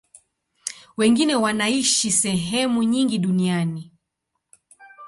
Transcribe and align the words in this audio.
Wengine 0.97 1.35
wanaishi 1.35 2.11
sehemu 2.11 2.83
nyingi 2.83 3.17
duniani. 3.19 3.91